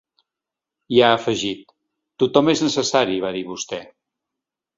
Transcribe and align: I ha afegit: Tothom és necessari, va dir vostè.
I 0.95 1.01
ha 1.01 1.09
afegit: 1.17 1.61
Tothom 2.25 2.49
és 2.55 2.65
necessari, 2.67 3.19
va 3.27 3.33
dir 3.37 3.45
vostè. 3.53 3.83